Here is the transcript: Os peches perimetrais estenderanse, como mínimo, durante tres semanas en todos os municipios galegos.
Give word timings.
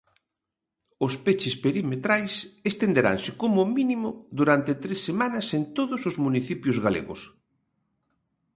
Os 1.05 1.13
peches 1.25 1.55
perimetrais 1.65 2.33
estenderanse, 2.71 3.31
como 3.41 3.69
mínimo, 3.77 4.09
durante 4.39 4.73
tres 4.83 4.99
semanas 5.07 5.45
en 5.57 5.63
todos 5.77 6.01
os 6.09 6.15
municipios 6.25 6.77
galegos. 6.85 7.21